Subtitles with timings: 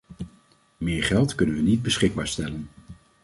[0.77, 2.69] Meer geld kunnen we niet beschikbaar stellen.